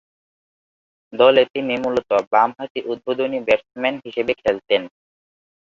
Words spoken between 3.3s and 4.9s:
Batsman হিসেবে খেলতেন।